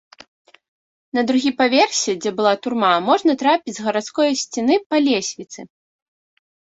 [1.17, 5.59] На другі паверсе, дзе была турма, можна трапіць з гарадской сцены па лесвіцы.